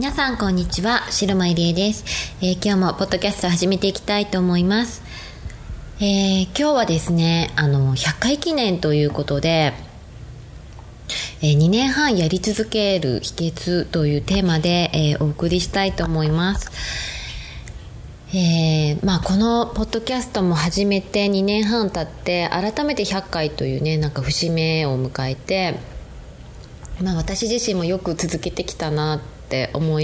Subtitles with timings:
[0.00, 5.02] 皆さんこんにちは白間入江です、えー、今日もポッドキャスト始めていきたいと思います、
[5.98, 9.74] えー、今日はですねあの100回記念ということで、
[11.42, 16.70] えー、2年半やり続ける秘訣というテーマで、えお送りしたいと思います。
[18.32, 25.74] えーまあ、このポッドキャストも始めて2年半経って改めて100回というねなんか節目を迎えて、
[27.02, 29.98] まあ、私自身もよく続けてきたなって思っ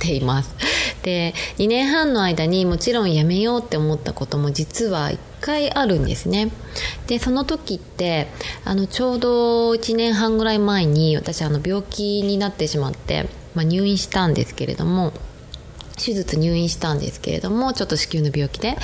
[0.00, 0.56] ています。
[1.02, 6.50] で2年半の間にもちろんやめようって思ったことも実は1回あるんですね。
[7.06, 8.26] でその時って
[8.64, 15.12] あのちょうど1年半ぐらい前に私あの病気になってしまって、まあ、入院したんですけれども
[16.02, 18.76] 手術入院したんですけれどもちょっと子宮の病気で。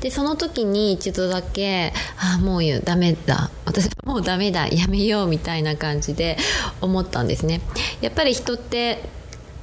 [0.00, 3.50] でその時に一度だけああもうダメだ。
[3.64, 4.66] 私もうダメだ。
[4.66, 6.36] やめようみたいな感じで
[6.80, 7.60] 思ったんですね。
[8.00, 9.21] やっぱり人って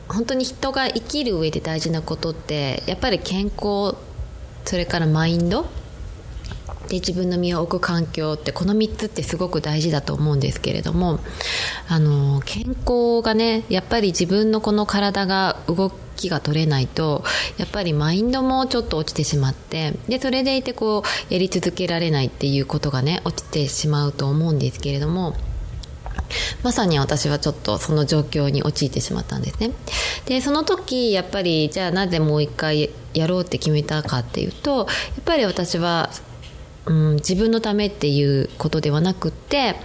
[0.09, 3.95] 本当に人が生きる上で大事なことってやっぱり健康
[4.65, 5.65] それからマインド
[6.89, 11.19] で自分の身を置く環境ってこの3つってすごく大事だと思うんですけれども
[11.87, 17.23] あの健康がねやっぱり自分のこの体が動きが取れないと
[17.57, 25.35] やっぱりマインドもちょっと落ちてしまってでそれでいてこうやり続けられないっていうことがね落ちてしまうと思うんですけれども
[26.63, 29.71] まさに私はちょっとその状況に陥ってしまったんですね。
[30.25, 34.87] でその時やっぱりじゃあなぜもう一回やろうって決めたかっていうとやっ
[35.25, 36.09] ぱり私は、
[36.85, 39.75] うん、自分のためっていうことではなくって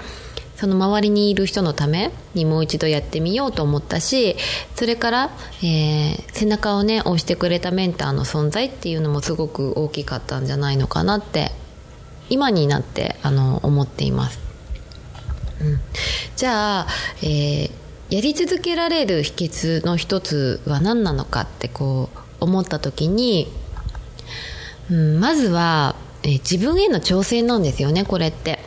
[0.56, 4.37] その周りにいる人のためにもう一度やってみようと思ったし
[4.77, 5.31] それから、
[5.62, 11.51] えー、背中をね押してくれたメンターの存在っていうのもすごく大きかったんじゃないのかなって
[12.31, 14.39] 今になってあの思っています。
[15.61, 15.81] うん、
[16.37, 16.87] じゃあ、
[17.22, 17.71] えー、
[18.11, 23.49] やり続けられる秘訣の一つは何なのかってこう思った時に、
[24.91, 28.59] うん、まずは、えー、自分への挑戦なんですよねこれって。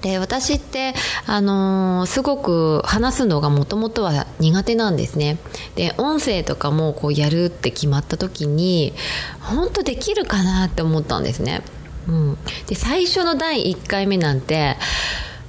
[0.00, 0.94] で私って、
[1.26, 5.38] あのー、すごく話すのがもともとは苦手なんですね。
[5.74, 8.92] で音声とかもこうやるって決まった時に
[9.40, 11.62] 本当できるかなって思ったんですね、
[12.06, 14.76] うん、で最初の第1回目なんて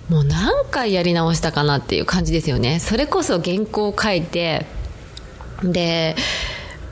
[0.09, 2.79] もう何回やり直したかなっていう感じですよね。
[2.79, 4.65] それこそ原稿を書いて
[5.63, 6.15] で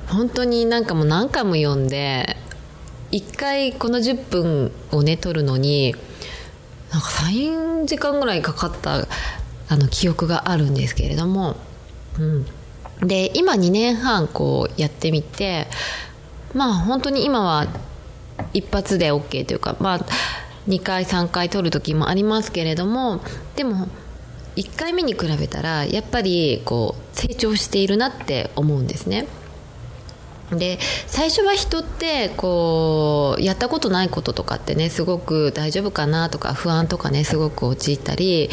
[0.08, 2.38] 本当になんかもう何回も読んで
[3.12, 5.96] 1回この10分をね撮るのに
[6.92, 9.08] なんか3時間ぐらいかかった
[9.70, 11.58] あの記憶があるんですけれども、
[12.20, 12.46] うん、
[13.08, 15.68] で今2年半こうやってみて
[16.54, 17.68] まあ本当に今は
[18.54, 20.06] 一発で OK というかまあ
[20.68, 23.22] 2回3回取る時もありますけれども
[23.56, 23.88] でも
[24.56, 29.28] 1回目に比べたらやっぱりこう成長しているなって思うんですね。
[30.52, 38.50] で最初は人ってこうやったことないこととかってねすごく大丈夫かなとか不安とかねすごく陥ったり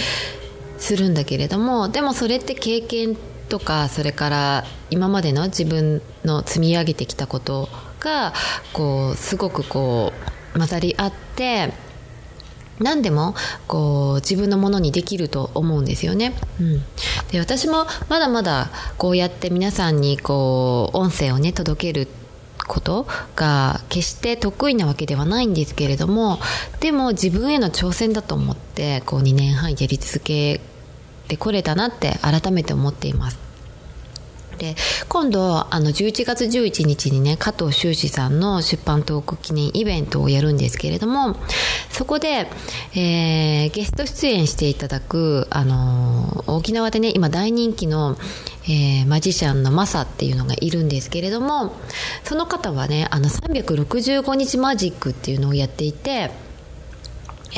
[0.76, 3.16] するんだけれどもでもそれって経験
[3.48, 7.68] とかそれから今までの自分の積み上げてきたこと
[8.00, 8.32] が
[8.72, 10.12] こうすごくこ
[10.54, 11.72] う混ざり合って
[12.80, 13.34] 何でも
[13.66, 16.34] こう自分のものにできると思うんですよね。
[16.60, 16.82] うん、
[17.30, 22.08] で私もまだまだこうやって皆さんにこう音声をね届ける
[22.66, 23.06] こと
[23.36, 26.38] が決して得意なわけではないんですけれども
[26.80, 30.60] でも自分への挑戦だと思ってこう2年半やり続け
[31.28, 33.53] てこれたなって改めて思っています。
[34.56, 34.76] で
[35.08, 41.36] 今度あの11月11日にね加藤修士さんの出版トーク記念イベントをやるんですけれども
[41.90, 42.48] そこで、
[42.94, 48.16] えー、ゲスト出演していただく、あの沖縄でね今大人気の、
[48.64, 51.74] えー、マジシャンのマサっていうのがいるんですけれども
[52.24, 56.30] その方はねあの365日マジックっていうのをやっていて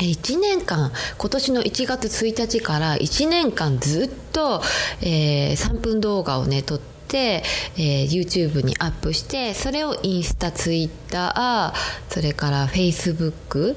[0.03, 4.61] 1年間今年の1月1日から1年間ずっと、
[5.01, 7.43] えー、3分動画をね撮って、
[7.77, 13.75] えー、YouTube にアップしてそれをインスタツイッターそれからフェイスブック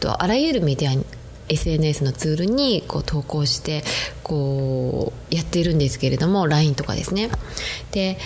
[0.00, 1.04] とあらゆるメディアに
[1.48, 3.82] SNS のツールにこう投稿して
[4.22, 7.28] こうやってるんですけれども LINE とかですね。
[7.90, 8.18] で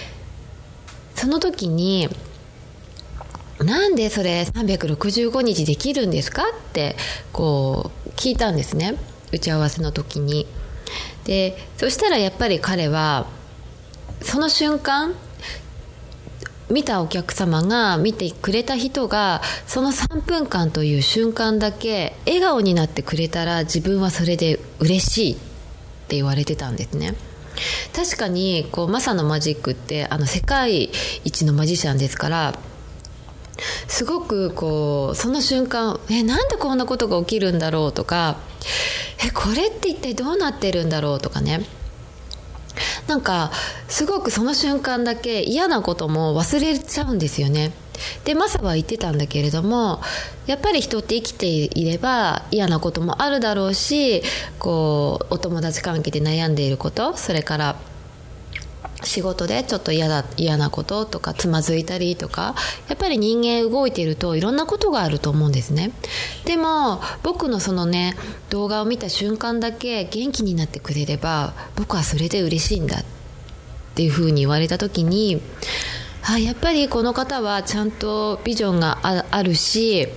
[1.15, 2.09] その時に
[3.61, 6.97] なんでそれ365日できるんですかって
[7.33, 8.97] こう聞いたんですね。
[9.33, 10.47] 打ち合わせの時に。
[11.25, 13.27] でそしたらやっぱり彼は
[14.21, 15.15] その瞬間
[16.71, 25.37] 見たお客様が見てくれた人がその3分間という瞬間だけ笑顔になってくれたら自分はそれで嬉しいっ
[26.09, 27.15] て言われてたんですね。
[27.95, 30.91] 確かにこうマサのマジックってあの世界
[31.25, 32.59] 一のマジシャンですから
[33.87, 38.37] すごくこうその瞬間えなんでこんなことが起きるんだろうとか
[39.27, 41.65] えこれって一体どうなってるんだろうとかね。
[43.07, 43.53] なんか
[43.87, 47.73] すごくその瞬間だけ嫌なことも忘れちゃうんですよね。
[48.25, 50.01] でマサは言ってたんだけれども
[50.47, 54.23] やっぱり人って生きていれば嫌なこともあるだろうし
[54.59, 57.77] こうお友達関係で悩んでいることそれから
[59.05, 62.55] 仕事でちょっと嫌だ嫌なこととかつまずいたりとか
[62.89, 65.93] やっぱり人間動いているといろんなことがあると思うんですね
[66.45, 68.17] でも僕のそのね
[68.51, 73.05] 動画を見た瞬間だけ元気になってくれれば僕はそれで嬉しいんだっ
[73.95, 75.41] ていうふうに言われた時に
[76.27, 78.99] あやっぱりこの方はちゃんとビジョンが
[79.31, 80.09] あるし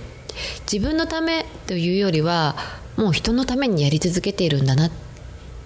[0.70, 2.56] 自分のためというよりは
[2.96, 4.90] もう人のためにやり続けているんだなっ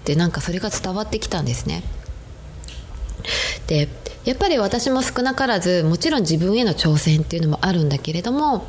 [0.05, 1.83] てなんかそれが伝わってきたんですね。
[3.73, 3.89] で
[4.27, 8.67] やっぱり私も少なからずもちろん自分への挑戦っていうのもあるんだけれども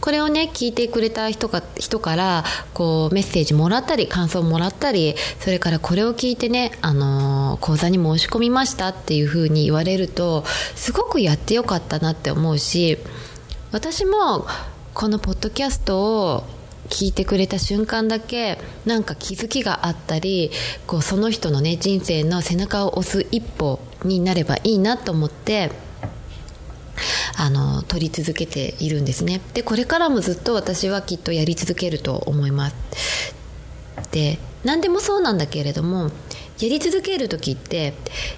[0.00, 10.44] これをね聞いてくれた人か人からこうメッセージもらったり感想もらったりそれからこれを聞いてね、あのー、講座に申し込みましたっていうふうに言われると
[10.74, 12.96] すごくやってよかったなって思うし
[13.72, 14.46] 私も
[14.94, 16.44] このポッドキャストを
[16.90, 20.50] 聞いてくれた瞬間だけなんか気づきがあったり
[20.86, 25.70] こうその人のね人生の背中を押す一歩になればいいなと思って
[27.38, 29.40] あの取り続けているんですね。
[29.54, 33.34] でこれからもずっと私はきっとやり続けると思います。
[34.10, 36.10] で何でもそうなんだけれども
[36.58, 37.94] やり続ける時って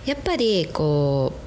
[0.06, 1.41] やっぱりこう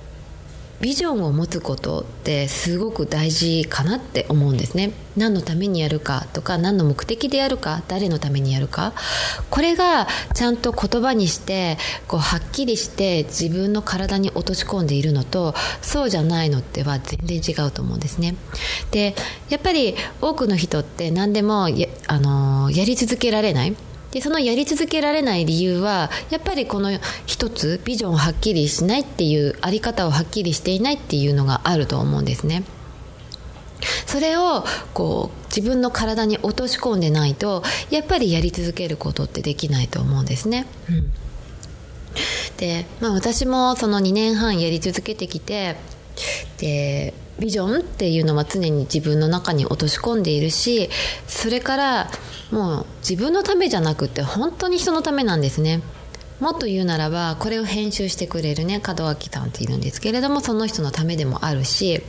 [0.82, 4.92] ビジョンを持つことってすごく大事かなって思うんですね。
[5.16, 8.94] 何のためにやるかとか何の目的でやるか誰のためにやるか。
[9.50, 11.78] これがちゃんと言葉にして
[12.08, 18.36] こうはっきりして自分の体に落とし込んでいるのとそうじゃないのっては全然違うと思うんですね。
[18.92, 19.16] で
[19.50, 23.76] やっぱり多くの人って何でもや,、あのやり続けられない。
[24.16, 26.90] でそのやり続けられない理由はやっぱりこの
[27.26, 32.64] 一つビジョンをはっきりしないっていうあり方をはっきりしていないっていうのがあると思うんですね。
[34.06, 34.64] それを
[34.94, 40.66] こう自分の体に落とし込んでないとやっぱりやり続けることってできないと思うんですね。
[40.90, 41.12] うん
[42.56, 45.76] で、まあ、私もその2年半やり続けてきて
[46.58, 50.90] でビジョンっていうのは常に自分の中に落とし込んでいるし
[51.28, 52.08] それから
[52.52, 55.82] もう自分のためじゃなくて本当に人のためなんですね。
[56.40, 62.02] もっと言うならばこれを編集してくれるね門脇さんっているんですけれどもその人のためでもあるし、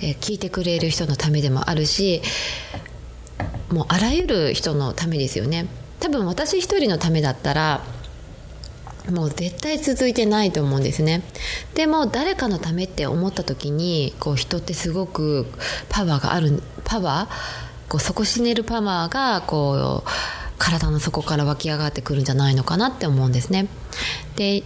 [0.00, 2.22] えー、聞いてくれる人のためでもあるし
[3.70, 5.66] もうあらゆる人のためですよね。
[6.00, 7.82] 多分私一人のためだったら
[9.08, 11.22] もう絶対続いてないと思うんですね。
[11.74, 15.46] でも誰かのためって思った時にこう人ってすごく
[15.88, 20.08] パワーがあるパワーこう底しねるパワーがこう
[20.58, 23.68] 体の底から湧き上がってくるんじゃないのかなって思うんですね。
[24.36, 24.62] で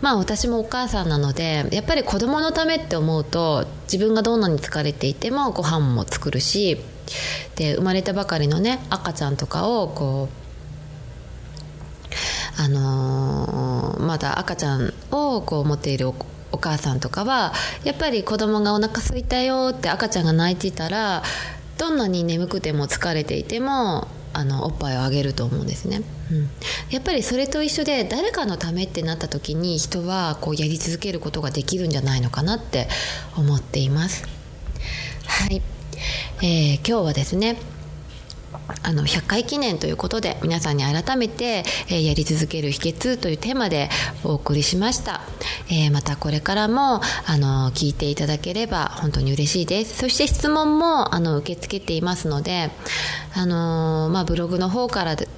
[0.00, 6.78] まあ私もお母さんなのでやっぱり子供のためって思うと自分がどんなに疲れていてもご飯も作るし
[7.56, 10.47] で生まれたばかりのね赤ちゃんとかをこう
[12.58, 17.52] あのー、まだ赤ちゃんをこう持っているお母さんとかは
[17.84, 21.22] やっぱり子供がお腹空いたよって赤ちゃんが泣いていたら
[21.78, 26.50] どんなに眠くても疲れていてもあのおっぱいをあげると思うんですね、うん、
[26.90, 32.88] やっぱりそれと一緒で誰かのためってなった時に人はこうやり続けることができるんじゃないのかなって
[33.36, 34.26] 思っています。
[35.26, 35.62] はい、
[36.42, 37.56] えー、今日はですね
[38.82, 43.88] あの100回記念ということで皆さんに改めて、えー、やり続ける秘訣というテーマで
[44.24, 45.22] お送りしました、
[45.70, 49.98] えー、またこれからもあの聞いていただければ本当に嬉しいです。
[49.98, 52.70] そして質問もあの受け付けていますので
[53.34, 55.28] あの、まあ、ブログの方からで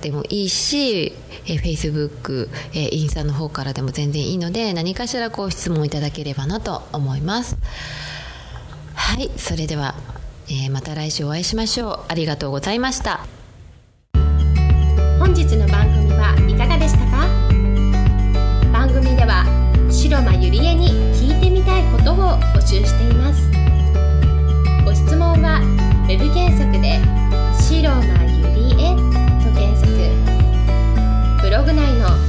[0.00, 1.12] でもいいし、
[1.46, 7.56] えー、Facebook、えー、インスタの方からでも全然いいので何かしらこう質問いただければなと思います。
[8.94, 9.94] はいそれでは、
[10.50, 12.00] えー、また来週お会いしましょう。
[12.08, 13.20] ありがとうございました。
[15.18, 17.28] 本日の番組はいかがでしたか？
[18.72, 19.44] 番組では
[19.90, 23.50] 白間ゆりえに聞いてみたいことを募集しています。
[24.84, 25.60] ご質問は
[26.08, 26.98] web 検索で
[27.60, 28.96] 「白間ゆりえ」
[29.44, 29.86] と検索。
[31.42, 32.08] ブログ内の「